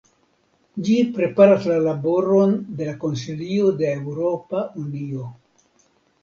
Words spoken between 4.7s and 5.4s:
Unio.